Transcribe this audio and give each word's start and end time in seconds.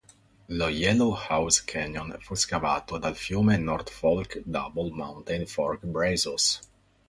Lo 0.47 0.67
Yellow 0.67 1.11
House 1.13 1.59
Canyon 1.63 2.17
fu 2.21 2.33
scavato 2.33 2.97
dal 2.97 3.15
fiume 3.15 3.57
North 3.57 3.91
Fork 3.91 4.41
Double 4.45 4.89
Mountain 4.89 5.45
Fork 5.45 5.85
Brazos. 5.85 6.59